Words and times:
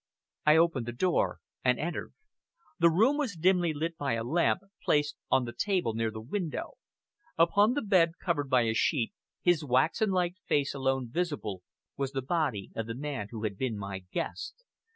I 0.47 0.57
opened 0.57 0.87
the 0.87 0.93
door 0.93 1.37
and 1.63 1.79
entered. 1.79 2.15
The 2.79 2.89
room 2.89 3.17
was 3.19 3.35
dimly 3.35 3.71
lit 3.71 3.97
by 3.97 4.13
a 4.13 4.23
lamp, 4.23 4.61
placed 4.83 5.15
on 5.29 5.45
the 5.45 5.53
table 5.53 5.93
near 5.93 6.09
the 6.09 6.19
window. 6.19 6.71
Upon 7.37 7.73
the 7.75 7.83
bed, 7.83 8.13
covered 8.17 8.49
by 8.49 8.63
a 8.63 8.73
sheet, 8.73 9.13
his 9.43 9.63
waxen 9.63 10.09
like 10.09 10.37
face 10.47 10.73
alone 10.73 11.09
visible, 11.11 11.61
was 11.97 12.13
the 12.13 12.23
body 12.23 12.71
of 12.75 12.87
the 12.87 12.95
man 12.95 13.27
who 13.29 13.43
had 13.43 13.59
been 13.59 13.77
my 13.77 13.99
guest. 14.11 14.63